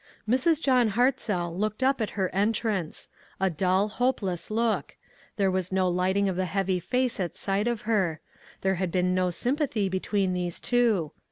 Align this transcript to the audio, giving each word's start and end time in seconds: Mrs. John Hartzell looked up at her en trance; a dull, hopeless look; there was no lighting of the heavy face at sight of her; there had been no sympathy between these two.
Mrs. 0.27 0.59
John 0.59 0.93
Hartzell 0.93 1.55
looked 1.55 1.83
up 1.83 2.01
at 2.01 2.17
her 2.17 2.29
en 2.33 2.53
trance; 2.53 3.07
a 3.39 3.51
dull, 3.51 3.87
hopeless 3.87 4.49
look; 4.49 4.97
there 5.37 5.51
was 5.51 5.71
no 5.71 5.87
lighting 5.87 6.27
of 6.27 6.35
the 6.35 6.45
heavy 6.47 6.79
face 6.79 7.19
at 7.19 7.35
sight 7.35 7.67
of 7.67 7.81
her; 7.81 8.19
there 8.61 8.75
had 8.81 8.91
been 8.91 9.13
no 9.13 9.29
sympathy 9.29 9.89
between 9.89 10.33
these 10.33 10.59
two. 10.59 11.11